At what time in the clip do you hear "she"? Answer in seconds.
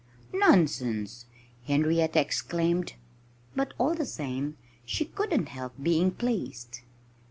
4.83-5.05